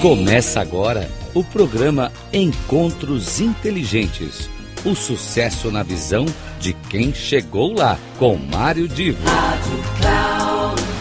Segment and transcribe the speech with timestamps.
[0.00, 4.48] Começa agora o programa Encontros Inteligentes.
[4.82, 6.24] O sucesso na visão
[6.58, 9.22] de quem chegou lá, com Mário Divo.
[9.26, 9.76] Rádio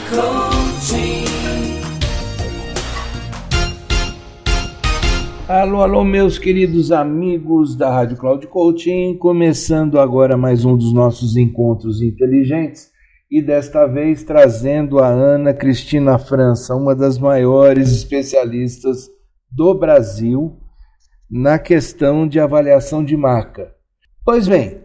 [0.10, 0.50] Cloud
[5.47, 11.38] Alô, alô, meus queridos amigos da Rádio Cloud Coaching, começando agora mais um dos nossos
[11.38, 12.92] encontros inteligentes
[13.30, 19.07] e desta vez trazendo a Ana Cristina França, uma das maiores especialistas
[19.51, 20.57] do Brasil
[21.29, 23.71] na questão de avaliação de marca.
[24.25, 24.82] Pois bem,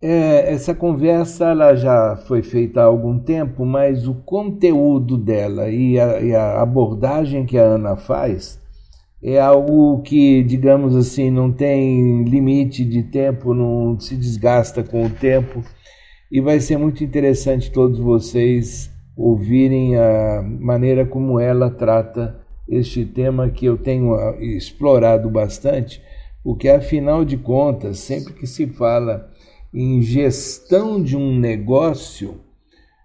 [0.00, 6.00] é, essa conversa ela já foi feita há algum tempo, mas o conteúdo dela e
[6.00, 8.58] a, e a abordagem que a Ana faz
[9.22, 15.10] é algo que, digamos assim, não tem limite de tempo, não se desgasta com o
[15.10, 15.62] tempo
[16.30, 23.48] e vai ser muito interessante todos vocês ouvirem a maneira como ela trata este tema
[23.48, 26.02] que eu tenho ah, explorado bastante,
[26.44, 29.28] porque afinal de contas, sempre que se fala
[29.72, 32.40] em gestão de um negócio,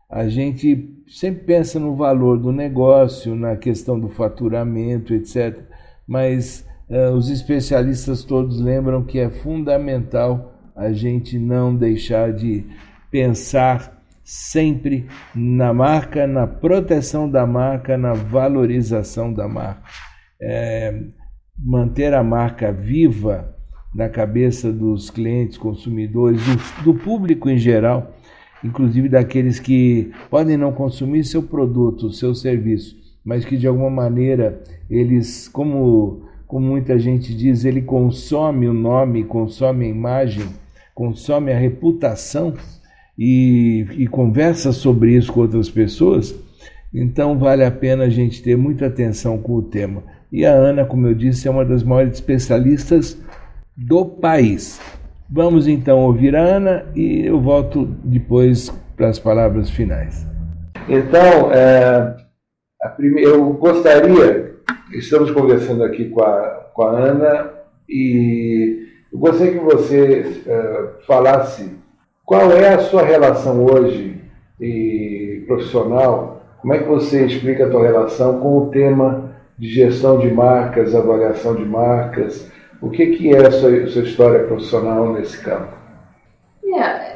[0.10, 5.60] a gente sempre pensa no valor do negócio, na questão do faturamento, etc.
[6.08, 12.66] Mas uh, os especialistas todos lembram que é fundamental a gente não deixar de
[13.14, 19.84] pensar sempre na marca, na proteção da marca, na valorização da marca.
[20.42, 21.00] É,
[21.56, 23.56] manter a marca viva
[23.94, 28.16] na cabeça dos clientes, consumidores, do, do, público em geral,
[28.64, 34.60] inclusive daqueles que podem não consumir seu produto, seu serviço, mas que de alguma maneira
[34.90, 40.48] eles, como, como muita gente diz, ele consome o nome, consome a imagem,
[40.96, 42.56] consome a reputação
[43.18, 46.36] e, e conversa sobre isso com outras pessoas,
[46.94, 50.04] então vale a pena a gente ter muita atenção com o tema.
[50.32, 53.20] E a Ana, como eu disse, é uma das maiores especialistas
[53.76, 54.80] do país.
[55.30, 60.28] Vamos então ouvir a Ana e eu volto depois para as palavras finais.
[60.88, 62.16] Então, é,
[62.96, 64.56] primeira, eu gostaria,
[64.92, 67.50] estamos conversando aqui com a, com a Ana
[67.90, 71.83] e eu gostaria que você é, falasse
[72.26, 74.22] qual é a sua relação hoje
[74.60, 76.42] e profissional?
[76.62, 80.96] Como é que você explica a sua relação com o tema de gestão de marcas,
[80.96, 82.50] avaliação de marcas?
[82.82, 85.74] O que, que é a sua, a sua história profissional nesse campo?
[86.64, 87.14] Yeah.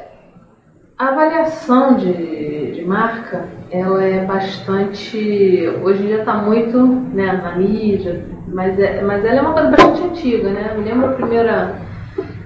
[0.98, 5.66] A avaliação de, de marca, ela é bastante.
[5.82, 9.70] Hoje em dia está muito né, na mídia, mas, é, mas ela é uma coisa
[9.70, 10.70] bastante antiga, né?
[10.72, 11.87] Eu me lembro a primeira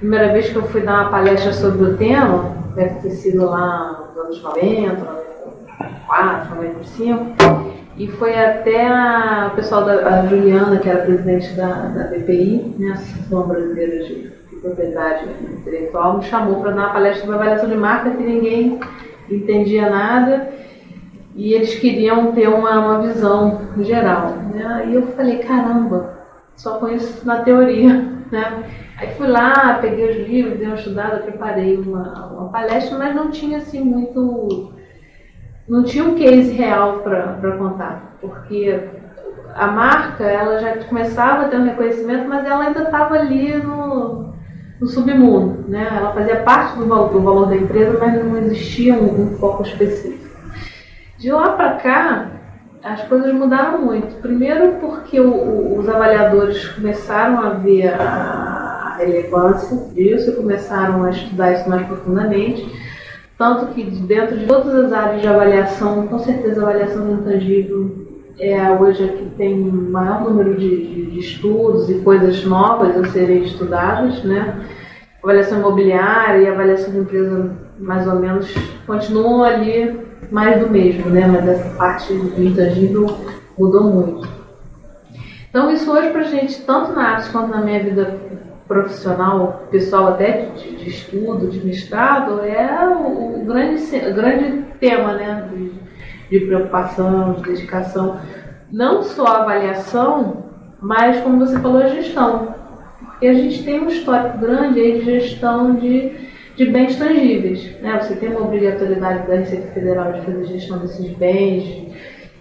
[0.02, 4.08] primeira vez que eu fui dar uma palestra sobre o tema, deve ter sido lá
[4.08, 7.36] nos anos 90, 94, 95,
[7.96, 12.92] e foi até a, o pessoal da Juliana, que era presidente da, da BPI, né,
[12.94, 17.76] Associação Brasileira de, de Propriedade Intelectual, me chamou para dar uma palestra sobre avaliação de
[17.76, 18.80] marca que ninguém
[19.30, 20.48] entendia nada
[21.36, 24.30] e eles queriam ter uma, uma visão geral.
[24.52, 24.88] Né?
[24.88, 26.18] E eu falei, caramba,
[26.56, 28.04] só conheço na teoria.
[28.32, 28.64] Né?
[29.02, 33.32] Aí fui lá, peguei os livros, dei uma estudada, preparei uma, uma palestra, mas não
[33.32, 34.72] tinha assim muito.
[35.68, 38.80] Não tinha um case real para contar, porque
[39.56, 44.34] a marca ela já começava a ter um reconhecimento, mas ela ainda estava ali no,
[44.80, 45.68] no submundo.
[45.68, 45.84] Né?
[45.96, 49.64] Ela fazia parte do valor, do valor da empresa, mas não existia um, um foco
[49.64, 50.30] específico.
[51.18, 52.30] De lá para cá,
[52.84, 54.20] as coisas mudaram muito.
[54.20, 58.41] Primeiro porque o, o, os avaliadores começaram a ver a,
[58.96, 62.66] relevância disso e começaram a estudar isso mais profundamente.
[63.36, 68.02] Tanto que dentro de todas as áreas de avaliação, com certeza a avaliação intangível
[68.38, 73.04] é hoje a que tem maior número de, de, de estudos e coisas novas a
[73.10, 74.64] serem estudadas, né?
[75.22, 78.52] Avaliação imobiliária e avaliação de empresa mais ou menos
[78.86, 80.00] continuam ali
[80.30, 81.26] mais do mesmo, né?
[81.26, 83.06] Mas essa parte do intangível
[83.58, 84.28] mudou muito.
[85.48, 88.18] Então isso hoje para a gente, tanto na arte quanto na minha vida
[88.72, 93.82] profissional, pessoal até de, de estudo, de mestrado, é o, grande,
[94.14, 95.48] grande tema, né?
[95.52, 95.72] De,
[96.30, 98.18] de preocupação, de dedicação.
[98.70, 100.44] Não só a avaliação,
[100.80, 102.54] mas como você falou, a gestão.
[102.98, 107.80] Porque a gente tem um histórico grande aí de gestão de de bens tangíveis.
[107.80, 107.98] Né?
[108.00, 111.91] Você tem uma obrigatoriedade da Receita Federal de fazer gestão desses bens,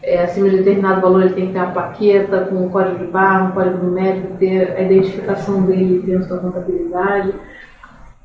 [0.03, 3.11] é, acima de determinado valor ele tem que ter uma plaqueta com um código de
[3.11, 7.33] barra, um código numérico, ter a identificação dele dentro da contabilidade.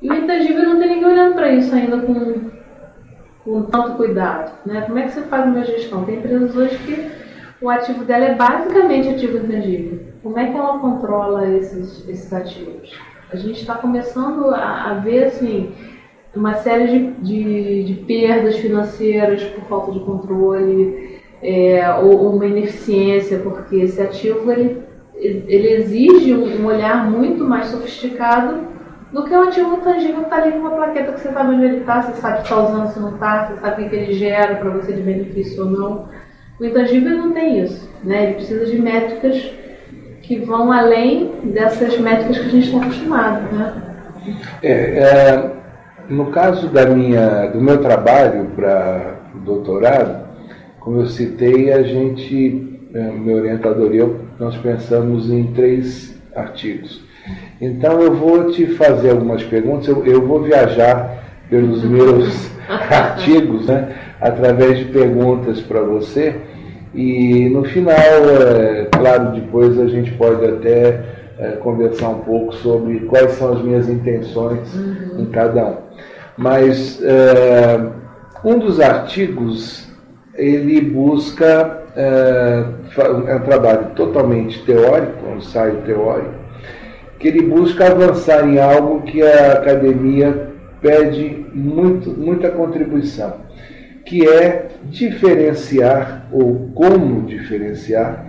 [0.01, 2.51] E o intangível não tem ninguém olhando para isso ainda com,
[3.45, 4.53] com tanto cuidado.
[4.65, 4.83] Né?
[4.83, 6.05] Como é que você faz uma gestão?
[6.05, 7.11] Tem empresas hoje que
[7.61, 10.01] o ativo dela é basicamente ativo intangível.
[10.23, 12.93] Como é que ela controla esses, esses ativos?
[13.33, 15.73] A gente está começando a, a, ver assim,
[16.35, 22.47] uma série de, de, de, perdas financeiras por falta de controle, é, ou, ou, uma
[22.47, 24.83] ineficiência, porque esse ativo ele,
[25.15, 28.77] ele exige um, um olhar muito mais sofisticado
[29.13, 31.65] do que o ativo intangível que está ali com uma plaqueta que você sabe onde
[31.65, 34.13] ele está, você sabe se está usando, se não está, você sabe o que ele
[34.15, 36.09] gera para você de benefício ou não.
[36.59, 38.25] O intangível não tem isso, né?
[38.25, 39.53] Ele precisa de métricas
[40.23, 43.83] que vão além dessas métricas que a gente está acostumado, né?
[44.63, 45.51] É, é,
[46.09, 50.26] no caso da minha, do meu trabalho para o doutorado,
[50.87, 57.03] como eu citei, a gente, é, meu orientador e eu, nós pensamos em três artigos.
[57.61, 62.49] Então eu vou te fazer algumas perguntas, eu, eu vou viajar pelos meus
[62.89, 66.37] artigos, né, através de perguntas para você.
[66.95, 71.03] E no final, é, claro, depois a gente pode até
[71.37, 75.23] é, conversar um pouco sobre quais são as minhas intenções uhum.
[75.23, 75.77] em cada um.
[76.39, 77.91] Mas é,
[78.45, 79.86] um dos artigos
[80.37, 82.65] ele busca é,
[83.27, 86.35] é um trabalho totalmente teórico, um ensaio teórico,
[87.19, 90.51] que ele busca avançar em algo que a academia
[90.81, 93.35] pede muito, muita contribuição,
[94.05, 98.27] que é diferenciar ou como diferenciar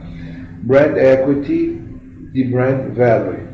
[0.63, 1.81] brand equity
[2.31, 3.47] de brand value.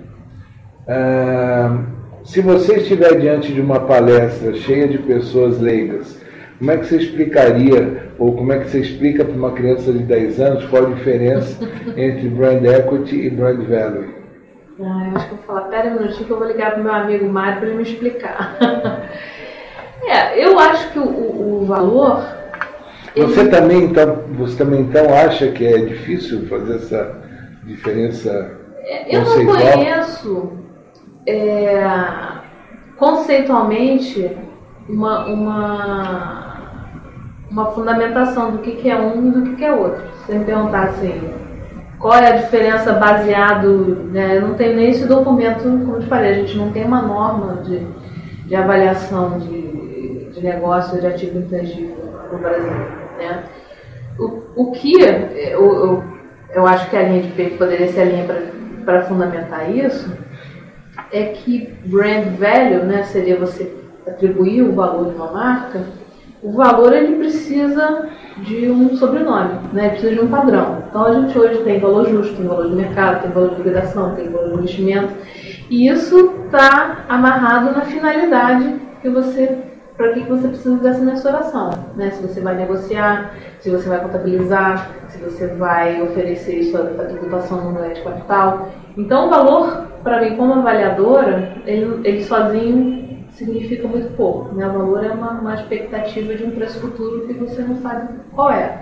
[0.87, 1.83] Uh,
[2.23, 6.22] se você estiver diante de uma palestra cheia de pessoas leigas,
[6.63, 9.99] como é que você explicaria, ou como é que você explica para uma criança de
[9.99, 11.61] 10 anos qual a diferença
[11.97, 14.07] entre brand equity e brand value?
[14.79, 16.79] Ah, eu acho que eu vou falar, pera um minutinho que eu vou ligar para
[16.79, 18.57] o meu amigo Mário para ele me explicar.
[20.07, 22.25] é, eu acho que o, o, valor.
[23.13, 23.49] Você ele...
[23.49, 27.23] também então, você também então acha que é difícil fazer essa
[27.65, 30.53] diferença é, Eu não conheço
[31.27, 31.83] é,
[32.95, 34.31] conceitualmente
[34.87, 36.42] uma, uma,
[37.53, 40.01] uma fundamentação do que, que é um e do que, que é outro.
[40.25, 41.21] Se me perguntar assim,
[41.99, 44.37] qual é a diferença baseado, né?
[44.37, 47.61] Eu não tenho nem esse documento, como te falei, a gente não tem uma norma
[47.61, 47.85] de,
[48.47, 51.95] de avaliação de, de negócio de ativo intangível
[52.31, 52.71] no Brasil,
[53.19, 53.43] né?
[54.17, 56.03] O, o que eu, eu,
[56.55, 58.25] eu acho que a linha de peito poderia ser a linha
[58.83, 60.11] para fundamentar isso
[61.11, 63.71] é que brand value, né, seria você
[64.07, 65.81] atribuir o valor de uma marca,
[66.43, 69.89] o valor ele precisa de um sobrenome, né?
[69.89, 70.83] precisa de um padrão.
[70.89, 74.13] Então a gente hoje tem valor justo, tem valor de mercado, tem valor de liquidação,
[74.13, 75.13] tem valor de investimento.
[75.69, 79.57] E isso está amarrado na finalidade que você,
[79.95, 81.71] para que você precisa dessa mensuração.
[81.95, 82.11] Né?
[82.11, 87.71] Se você vai negociar, se você vai contabilizar, se você vai oferecer isso à tributação
[87.71, 88.69] no de capital.
[88.97, 94.55] Então o valor, para mim, como avaliadora, ele, ele sozinho significa muito pouco.
[94.55, 94.65] Né?
[94.67, 98.51] O valor é uma, uma expectativa de um preço futuro que você não sabe qual
[98.51, 98.79] é.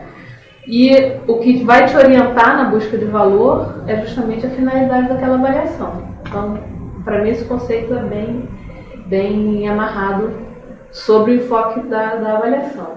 [0.68, 5.36] E o que vai te orientar na busca de valor é justamente a finalidade daquela
[5.36, 6.03] avaliação.
[6.27, 6.59] Então,
[7.03, 8.48] para mim, esse conceito é bem,
[9.07, 10.31] bem amarrado
[10.92, 12.92] sobre o enfoque da, da avaliação.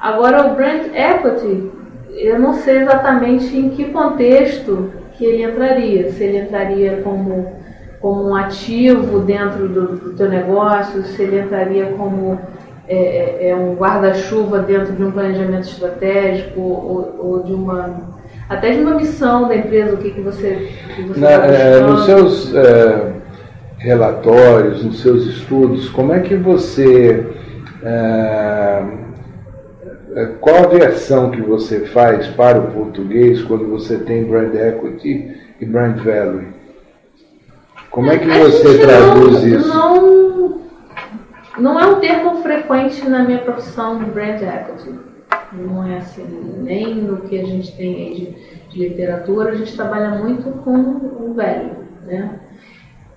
[0.00, 1.70] Agora, o brand equity,
[2.10, 6.12] eu não sei exatamente em que contexto que ele entraria.
[6.12, 7.63] Se ele entraria como
[8.04, 12.38] como um ativo dentro do, do teu negócio, se ele entraria como
[12.86, 18.12] é, é, é um guarda-chuva dentro de um planejamento estratégico ou, ou, de uma
[18.46, 21.80] até de uma missão da empresa, o que, que você, que você Na, tá é,
[21.80, 23.12] Nos seus é,
[23.78, 27.26] relatórios, nos seus estudos, como é que você
[27.82, 28.82] é,
[30.14, 35.40] é, qual a versão que você faz para o português quando você tem brand equity
[35.58, 36.63] e brand value?
[37.94, 39.68] Como é que você traduz não, isso?
[39.68, 40.60] Não,
[41.56, 44.98] não é um termo frequente na minha profissão de brand equity.
[45.52, 46.26] Não é assim,
[46.60, 48.14] nem no que a gente tem aí
[48.68, 51.70] de, de literatura, a gente trabalha muito com o velho.
[52.04, 52.40] Né?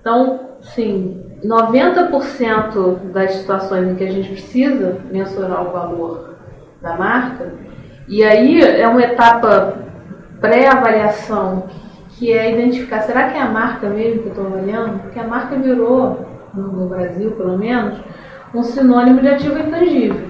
[0.00, 6.36] Então, sim, 90% das situações em que a gente precisa mensurar o valor
[6.80, 7.52] da marca,
[8.06, 9.76] e aí é uma etapa
[10.40, 11.64] pré-avaliação
[12.18, 14.98] que é identificar, será que é a marca mesmo que eu estou avaliando?
[14.98, 17.98] Porque a marca virou, no Brasil pelo menos,
[18.52, 20.20] um sinônimo de ativo intangível.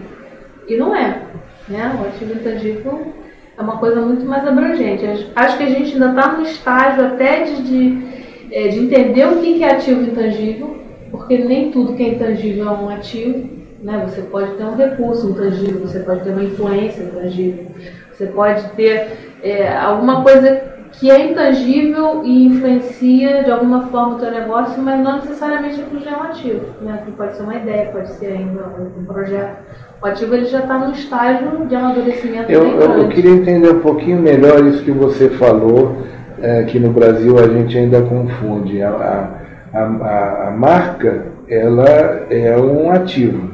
[0.69, 1.23] E não é.
[1.67, 1.99] Né?
[1.99, 3.13] O ativo intangível
[3.57, 5.31] é uma coisa muito mais abrangente.
[5.35, 8.07] Acho que a gente ainda está no estágio até de, de,
[8.53, 10.77] é, de, entender o que é ativo intangível,
[11.11, 13.49] porque nem tudo que é intangível é um ativo.
[13.83, 14.05] Né?
[14.07, 17.67] Você pode ter um recurso intangível, você pode ter uma influência intangível,
[18.13, 19.09] você pode ter
[19.43, 25.01] é, alguma coisa que é intangível e influencia de alguma forma o teu negócio, mas
[25.03, 26.61] não necessariamente é um ativo.
[26.81, 27.03] Né?
[27.17, 28.65] pode ser uma ideia, pode ser ainda
[28.99, 29.59] um projeto.
[30.03, 33.81] O ativo ele já está num estágio de amadurecimento eu, eu, eu, queria entender um
[33.81, 35.97] pouquinho melhor isso que você falou,
[36.41, 38.81] é, que no Brasil a gente ainda confunde.
[38.81, 39.29] A,
[39.75, 43.51] a, a, a marca ela é um ativo.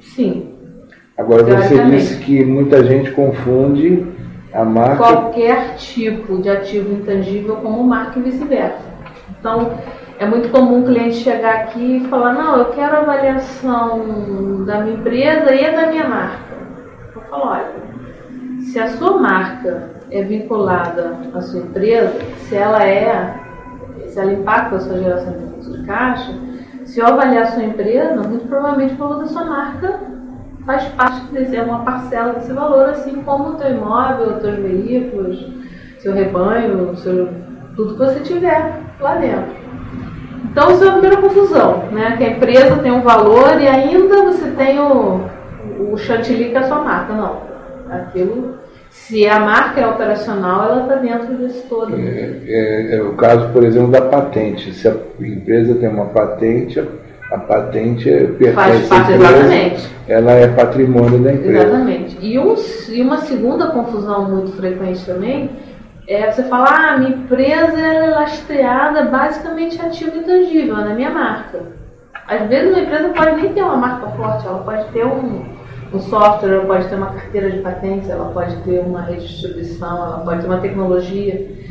[0.00, 0.48] Sim.
[1.16, 4.06] Agora você disse que muita gente confunde
[4.64, 4.96] marca.
[4.96, 8.92] Qualquer tipo de ativo intangível como marca e vice-versa.
[9.38, 9.72] Então,
[10.18, 14.96] é muito comum o cliente chegar aqui e falar, não, eu quero avaliação da minha
[14.96, 16.54] empresa e da minha marca.
[17.14, 17.72] Eu falo, olha,
[18.60, 23.34] se a sua marca é vinculada à sua empresa, se ela é,
[24.06, 26.34] se ela impacta a sua geração de fluxo de caixa,
[26.84, 30.11] se eu avaliar a sua empresa, muito provavelmente o valor da sua marca
[30.64, 34.56] faz parte desse, é uma parcela desse valor, assim como o teu imóvel, os teus
[34.56, 35.46] veículos,
[35.98, 37.28] seu rebanho, seu,
[37.76, 39.62] tudo que você tiver lá dentro.
[40.50, 42.16] Então isso é a primeira confusão, né?
[42.16, 45.22] Que a empresa tem um valor e ainda você tem o,
[45.78, 47.14] o chantilly que é a sua marca.
[47.14, 47.40] Não.
[47.90, 48.58] Aquilo,
[48.90, 51.94] se a marca é operacional, ela está dentro desse todo.
[51.94, 54.72] É, é, é, o caso, por exemplo, da patente.
[54.74, 56.86] Se a empresa tem uma patente,
[57.32, 59.90] a patente é pertence Faz parte, empresa, exatamente.
[60.06, 61.62] Ela é patrimônio da empresa.
[61.62, 62.18] Exatamente.
[62.20, 62.54] E, um,
[62.90, 65.50] e uma segunda confusão muito frequente também
[66.06, 71.60] é você falar, ah, minha empresa é lastreada basicamente ativo intangível, na minha marca.
[72.26, 75.44] Às vezes uma empresa pode nem ter uma marca forte, ela pode ter um,
[75.92, 80.18] um software, ela pode ter uma carteira de patentes, ela pode ter uma redistribuição, ela
[80.18, 81.61] pode ter uma tecnologia.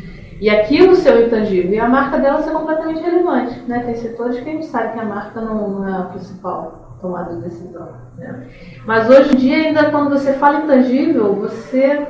[0.42, 3.60] E aquilo seu intangível, e a marca dela ser completamente relevante.
[3.68, 3.78] Né?
[3.86, 7.36] Tem setores que a gente sabe que a marca não, não é a principal tomada
[7.36, 7.90] de decisão.
[8.18, 8.48] Né?
[8.84, 12.04] Mas hoje em dia, ainda quando você fala intangível, você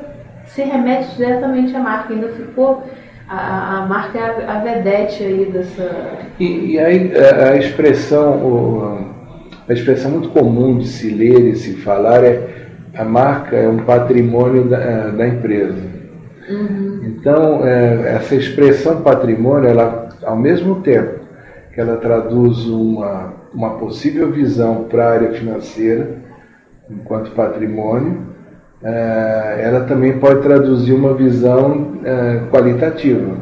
[0.47, 2.15] se remete diretamente à marca.
[2.15, 2.83] Ainda ficou
[3.29, 5.91] a, a marca é a, a vedete aí dessa.
[6.41, 9.15] E, e aí a, a expressão, o,
[9.69, 12.49] a expressão muito comum de se ler e se falar é
[12.95, 15.83] a marca é um patrimônio da, da empresa.
[16.49, 16.92] Uhum.
[17.03, 21.21] Então, é, essa expressão patrimônio, ela, ao mesmo tempo
[21.75, 26.11] que ela traduz uma, uma possível visão para a área financeira,
[26.89, 28.19] enquanto patrimônio,
[28.85, 33.37] é, ela também pode traduzir uma visão é, qualitativa.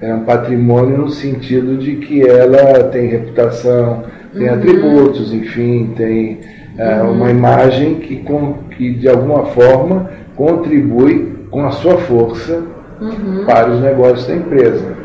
[0.00, 4.54] É um patrimônio no sentido de que ela tem reputação, tem uhum.
[4.54, 6.40] atributos, enfim, tem
[6.76, 7.12] é, uhum.
[7.12, 12.73] uma imagem que, com, que de alguma forma contribui com a sua força
[13.04, 13.44] uhum.
[13.44, 14.96] para os negócios da empresa.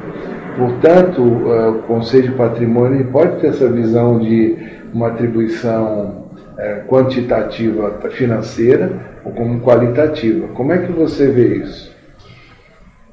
[0.58, 4.58] Portanto, uh, o Conselho de Patrimônio pode ter essa visão de
[4.94, 6.26] uma atribuição
[6.58, 10.48] uh, quantitativa financeira ou como qualitativa.
[10.50, 11.96] Como é que você vê isso?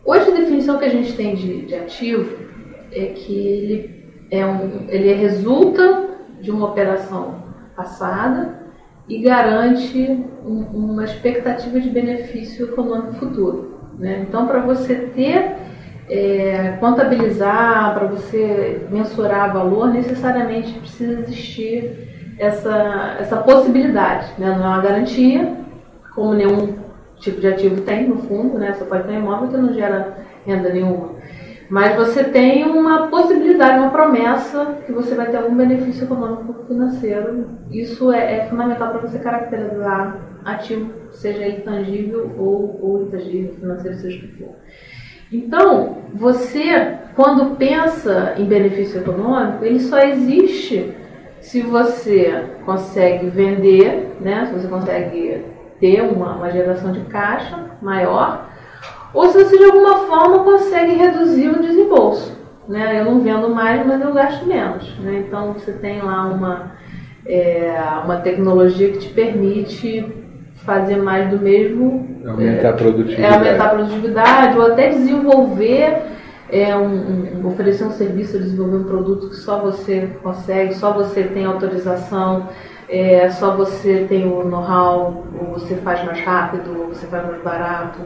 [0.04, 2.36] Hoje a definição que a gente tem de, de ativo
[2.92, 6.08] é que ele, é um, ele resulta
[6.40, 7.44] de uma operação
[7.76, 8.66] passada
[9.08, 9.98] e garante
[10.44, 13.75] um, uma expectativa de benefício econômico futuro.
[13.98, 14.24] Né?
[14.28, 15.56] Então, para você ter,
[16.08, 24.32] é, contabilizar, para você mensurar valor, necessariamente precisa existir essa, essa possibilidade.
[24.38, 24.48] Né?
[24.48, 25.56] Não é uma garantia,
[26.14, 26.74] como nenhum
[27.16, 28.72] tipo de ativo tem no fundo, né?
[28.72, 31.16] você pode ter um imóvel que não gera renda nenhuma.
[31.68, 37.48] Mas você tem uma possibilidade, uma promessa que você vai ter algum benefício econômico financeiro.
[37.72, 43.98] Isso é, é fundamental para você caracterizar ativo, seja ele tangível ou, ou intangível, financeiro,
[43.98, 44.54] seja o que for.
[45.32, 50.94] Então, você, quando pensa em benefício econômico, ele só existe
[51.40, 54.46] se você consegue vender, né?
[54.46, 55.44] se você consegue
[55.80, 58.48] ter uma, uma geração de caixa maior
[59.12, 62.36] ou se você de alguma forma consegue reduzir o desembolso.
[62.68, 63.00] Né?
[63.00, 64.96] Eu não vendo mais, mas eu gasto menos.
[64.98, 65.24] Né?
[65.26, 66.72] Então você tem lá uma,
[67.26, 70.25] é, uma tecnologia que te permite
[70.66, 72.06] fazer mais do mesmo.
[72.26, 73.23] Aumentar é, a produtividade.
[73.23, 76.02] É, aumentar a produtividade, ou até desenvolver,
[76.50, 81.23] é, um, um, oferecer um serviço, desenvolver um produto que só você consegue, só você
[81.23, 82.49] tem autorização.
[82.88, 87.42] É, só você tem o know-how, ou você faz mais rápido, ou você faz mais
[87.42, 87.99] barato.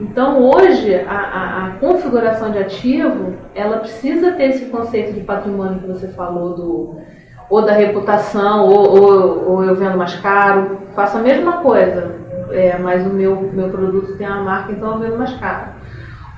[0.00, 5.80] Então, hoje, a, a, a, configuração de ativo, ela precisa ter esse conceito de patrimônio
[5.80, 7.00] que você falou, do,
[7.50, 12.14] ou da reputação, ou, ou, ou eu vendo mais caro, faço a mesma coisa,
[12.52, 15.72] é, mas o meu, meu produto tem uma marca, então eu vendo mais caro.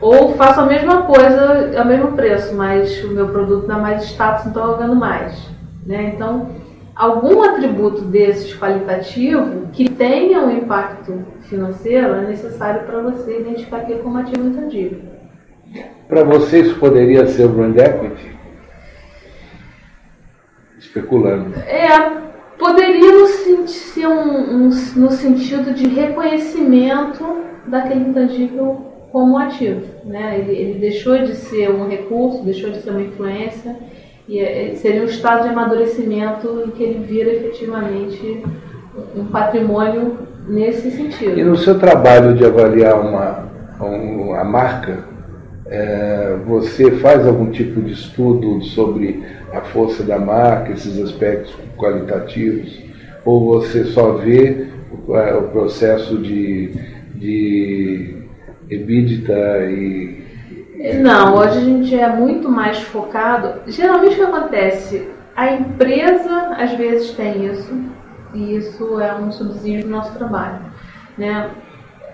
[0.00, 4.46] Ou faço a mesma coisa, ao mesmo preço, mas o meu produto dá mais status,
[4.46, 5.48] então eu vendo mais.
[5.86, 6.14] Né?
[6.14, 6.48] Então,
[6.96, 14.00] algum atributo desses qualitativo que tenha um impacto financeiro é necessário para você identificar aquilo
[14.00, 14.98] como ativo intangível.
[16.08, 18.31] Para você isso poderia ser brand equity?
[20.94, 21.54] Especulando.
[21.66, 21.88] É,
[22.58, 23.26] poderia no,
[23.66, 27.24] ser um, um, no sentido de reconhecimento
[27.66, 29.86] daquele intangível como ativo.
[30.04, 30.38] Né?
[30.38, 33.74] Ele, ele deixou de ser um recurso, deixou de ser uma influência
[34.28, 38.42] e é, seria um estado de amadurecimento em que ele vira efetivamente
[39.16, 41.38] um patrimônio nesse sentido.
[41.38, 43.48] E no seu trabalho de avaliar uma,
[43.80, 45.04] uma a marca,
[45.66, 52.80] é, você faz algum tipo de estudo sobre a força da marca, esses aspectos qualitativos,
[53.24, 54.68] ou você só vê
[55.06, 56.72] o, é, o processo de,
[57.14, 58.16] de
[58.68, 60.22] EBITDA e
[61.00, 63.60] não, hoje a gente é muito mais focado.
[63.70, 65.08] Geralmente o que acontece?
[65.36, 67.72] A empresa às vezes tem isso,
[68.34, 70.58] e isso é um subsídio do nosso trabalho.
[71.16, 71.50] Né?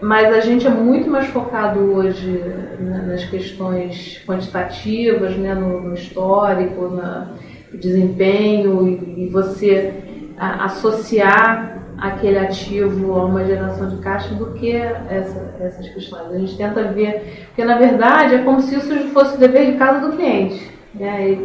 [0.00, 2.30] Mas a gente é muito mais focado hoje
[2.78, 9.94] né, nas questões quantitativas, né, no, no histórico, no desempenho, e, e você
[10.38, 16.30] a, associar aquele ativo a uma geração de caixa do que essa, essas questões.
[16.30, 19.78] A gente tenta ver, porque na verdade é como se isso fosse o dever de
[19.78, 21.36] casa do cliente, né?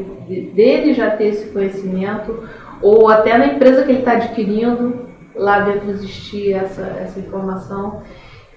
[0.53, 2.48] dele já ter esse conhecimento,
[2.81, 8.03] ou até na empresa que ele está adquirindo, lá dentro existir essa, essa informação.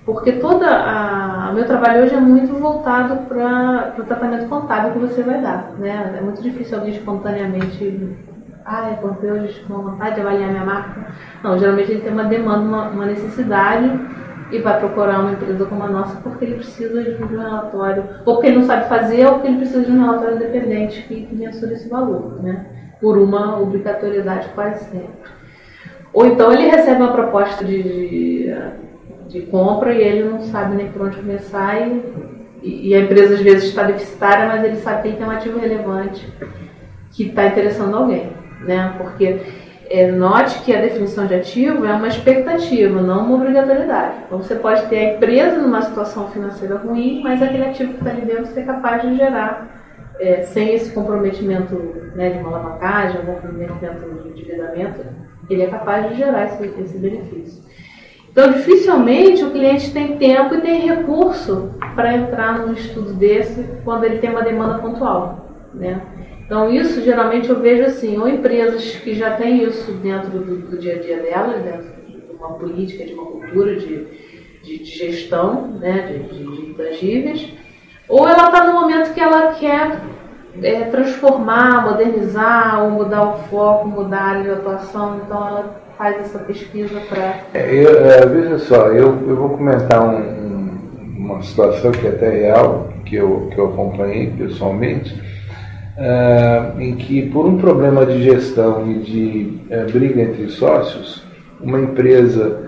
[0.06, 5.20] Porque toda a, meu trabalho hoje é muito voltado para o tratamento contábil que você
[5.20, 5.72] vai dar.
[5.78, 6.14] Né?
[6.16, 8.16] É muito difícil alguém espontaneamente
[8.64, 11.06] ah, porque hoje com vontade de avaliar minha marca.
[11.42, 13.90] Não, geralmente ele tem uma demanda, uma, uma, necessidade
[14.52, 18.34] e vai procurar uma empresa como a nossa porque ele precisa de um relatório, ou
[18.34, 21.34] porque ele não sabe fazer, ou porque ele precisa de um relatório independente que, que
[21.34, 22.66] mensure esse valor, né?
[23.00, 25.30] Por uma obrigatoriedade quase sempre.
[26.12, 28.54] Ou então ele recebe uma proposta de, de,
[29.28, 33.40] de compra e ele não sabe nem por onde começar e, e a empresa às
[33.40, 36.26] vezes está deficitária, mas ele sabe que tem um ativo relevante
[37.10, 38.94] que está interessando alguém né?
[38.98, 39.40] Porque
[39.88, 44.16] é, note que a definição de ativo é uma expectativa, não uma obrigatoriedade.
[44.26, 48.10] Então você pode ter a empresa numa situação financeira ruim, mas aquele ativo que está
[48.10, 49.74] ali dentro ser capaz de gerar,
[50.18, 51.74] é, sem esse comprometimento
[52.14, 55.04] né, de uma alavancagem, algum comprometimento de endividamento,
[55.48, 57.62] ele é capaz de gerar esse, esse benefício.
[58.36, 64.04] Então, dificilmente o cliente tem tempo e tem recurso para entrar num estudo desse quando
[64.04, 65.70] ele tem uma demanda pontual.
[65.72, 66.02] Né?
[66.44, 70.78] Então, isso geralmente eu vejo assim, ou empresas que já têm isso dentro do, do
[70.78, 74.06] dia a dia delas, dentro de uma política, de uma cultura de,
[74.62, 77.48] de, de gestão né, de, de, de intangíveis,
[78.06, 79.98] ou ela está no momento que ela quer
[80.62, 86.20] é, transformar, modernizar, ou mudar o foco, mudar a área de atuação, então ela faz
[86.20, 87.40] essa pesquisa para.
[87.54, 92.28] É, é, veja só, eu, eu vou comentar um, um, uma situação que é até
[92.28, 95.14] real, que eu, que eu acompanhei pessoalmente
[95.96, 101.24] uh, em que, por um problema de gestão e de uh, briga entre sócios,
[101.60, 102.66] uma empresa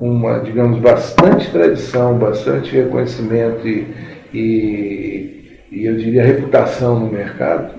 [0.00, 3.86] uma, digamos, bastante tradição, bastante reconhecimento e,
[4.34, 7.72] e, e eu diria reputação no mercado,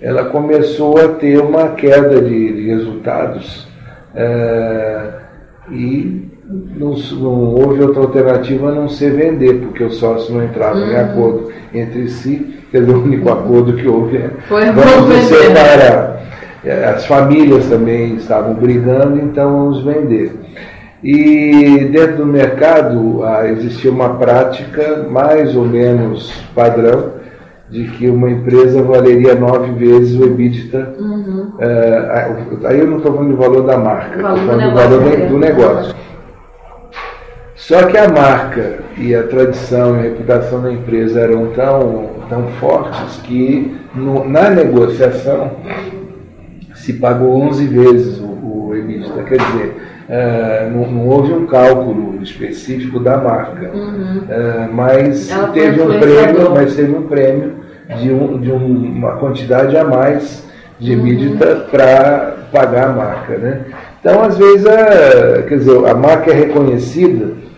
[0.00, 3.67] ela começou a ter uma queda de, de resultados
[4.14, 5.12] uh,
[5.70, 10.82] e não, não, houve outra alternativa a não ser vender, porque os sócios não entravam
[10.82, 10.90] uhum.
[10.90, 16.18] em acordo entre si Quer dizer, o único acordo que houve é vamos nos separar.
[16.64, 20.32] É, as famílias também estavam brigando, então vamos vender.
[21.02, 27.12] E dentro do mercado ah, existia uma prática mais ou menos padrão
[27.70, 30.94] de que uma empresa valeria nove vezes o EBITDA.
[30.98, 31.52] Uhum.
[31.58, 32.28] É,
[32.64, 35.38] aí eu não estou falando do valor da marca, estou falando do valor do, do
[35.38, 35.94] negócio.
[37.54, 42.46] Só que a marca e a tradição e a reputação da empresa eram tão, tão
[42.60, 45.50] fortes que no, na negociação
[46.74, 48.26] se pagou 11 vezes o,
[48.68, 49.22] o EBITDA.
[49.24, 49.76] Quer dizer,
[50.08, 54.18] uh, não, não, houve um cálculo específico da marca, uhum.
[54.18, 57.57] uh, mas teve um prêmio, mas teve um prêmio
[57.96, 60.46] de, um, de um, uma quantidade a mais
[60.78, 61.36] de uhum.
[61.70, 63.36] para pagar a marca.
[63.38, 63.64] Né?
[64.00, 67.48] Então, às vezes, a, quer dizer, a marca é reconhecida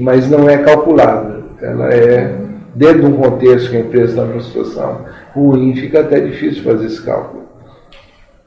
[0.00, 1.44] mas não é calculada.
[1.60, 2.36] Ela é,
[2.74, 6.86] dentro de um contexto que a empresa está numa situação ruim, fica até difícil fazer
[6.86, 7.44] esse cálculo.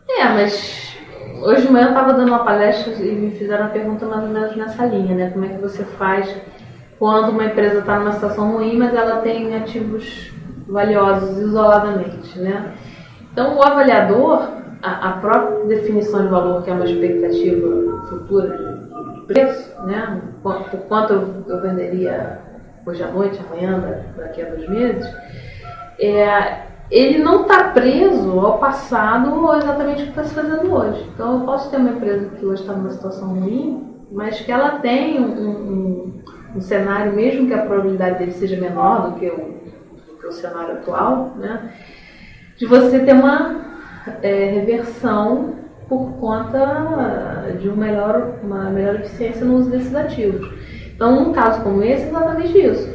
[0.09, 0.97] É, mas
[1.43, 4.29] hoje de manhã eu estava dando uma palestra e me fizeram uma pergunta mais ou
[4.29, 5.29] menos nessa linha, né?
[5.29, 6.33] Como é que você faz
[6.97, 10.31] quando uma empresa está numa situação ruim, mas ela tem ativos
[10.67, 12.73] valiosos isoladamente, né?
[13.31, 19.21] Então o avaliador a, a, própria definição de valor, que é uma expectativa futura de,
[19.27, 20.21] preço, né?
[20.41, 22.39] por quanto eu, eu, venderia
[22.85, 23.83] hoje à noite, amanhã,
[24.15, 25.05] daqui a dois meses,
[25.99, 31.05] é, ele não está preso ao passado ou exatamente o que está se fazendo hoje.
[31.13, 34.79] Então eu posso ter uma empresa que hoje está numa situação ruim, mas que ela
[34.79, 36.23] tem um, um,
[36.55, 39.57] um, cenário, mesmo que a probabilidade dele seja menor do que o,
[40.27, 41.71] o cenário atual, né?
[42.57, 43.55] de você ter uma
[44.21, 45.55] é, reversão
[45.87, 50.51] por conta de um melhor, uma melhor eficiência no uso desses ativos.
[50.93, 52.89] Então, num caso como esse, é exatamente isso.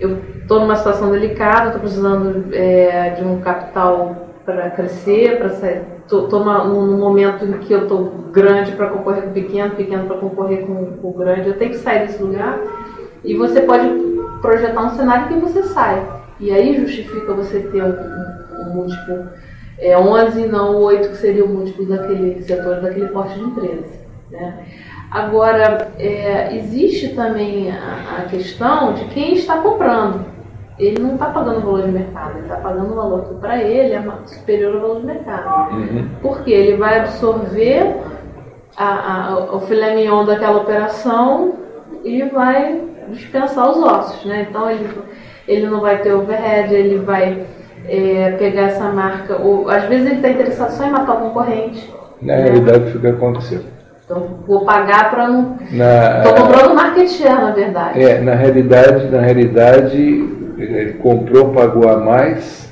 [0.00, 5.82] Eu estou numa situação delicada, estou precisando é, de um capital para crescer, para sair.
[6.02, 10.66] Estou num momento em que eu estou grande para concorrer com pequeno, pequeno para concorrer
[10.66, 11.48] com, com o grande.
[11.48, 12.58] Eu tenho que sair desse lugar.
[13.22, 13.88] E você pode
[14.40, 16.19] projetar um cenário que você sai.
[16.40, 19.28] E aí justifica você ter um, um, um múltiplo
[19.78, 24.00] é, 11 não 8, que seria o múltiplo daquele setor, daquele porte de empresa.
[24.30, 24.64] Né?
[25.10, 30.24] Agora, é, existe também a, a, questão de quem está comprando.
[30.78, 33.62] Ele não está pagando o valor de mercado, ele está pagando o valor que para
[33.62, 35.74] ele é superior ao valor de mercado.
[35.74, 36.08] Uhum.
[36.22, 37.96] Porque ele vai absorver
[38.76, 41.54] a, a, o filé mignon daquela operação
[42.04, 44.24] e vai dispensar os ossos.
[44.24, 44.46] Né?
[44.48, 44.88] Então, ele,
[45.50, 47.42] ele não vai ter overhead, ele vai
[47.88, 51.92] é, pegar essa marca, ou às vezes ele está interessado só em matar o concorrente.
[52.22, 52.42] Na né?
[52.44, 53.60] realidade, o que aconteceu.
[54.04, 55.56] Então, vou pagar para não.
[55.60, 58.00] Estou comprando market share, na verdade.
[58.00, 59.98] É, na realidade, na realidade,
[60.58, 62.70] ele comprou, pagou a mais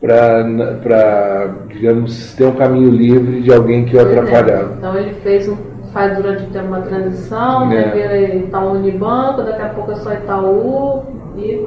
[0.00, 4.74] para, digamos, ter um caminho livre de alguém que o atrapalhava.
[4.78, 5.56] Então ele fez um,
[5.92, 7.90] faz durante o tempo uma transição, é.
[7.90, 11.04] vira Itaú Unibanco, daqui a pouco é só Itaú
[11.36, 11.66] e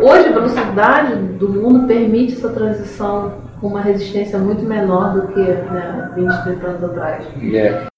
[0.00, 5.40] Hoje a velocidade do mundo permite essa transição com uma resistência muito menor do que
[5.40, 7.26] né, 20, 30 anos atrás.
[7.40, 7.88] Yeah.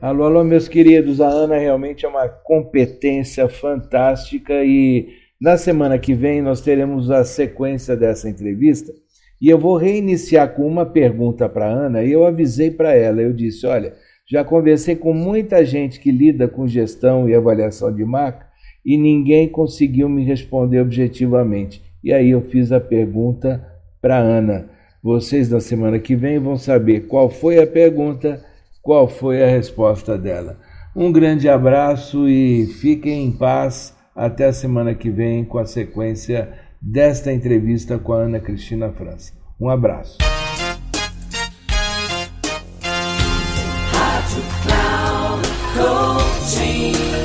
[0.00, 1.20] Alô, alô, meus queridos.
[1.20, 5.08] A Ana realmente é uma competência fantástica e
[5.40, 8.92] na semana que vem nós teremos a sequência dessa entrevista
[9.40, 13.22] e eu vou reiniciar com uma pergunta para a Ana e eu avisei para ela,
[13.22, 13.94] eu disse, olha,
[14.28, 18.47] já conversei com muita gente que lida com gestão e avaliação de marca
[18.88, 21.82] e ninguém conseguiu me responder objetivamente.
[22.02, 23.62] E aí eu fiz a pergunta
[24.00, 24.70] para Ana.
[25.02, 28.42] Vocês na semana que vem vão saber qual foi a pergunta,
[28.80, 30.58] qual foi a resposta dela.
[30.96, 36.48] Um grande abraço e fiquem em paz até a semana que vem com a sequência
[36.80, 39.34] desta entrevista com a Ana Cristina França.
[39.60, 40.16] Um abraço.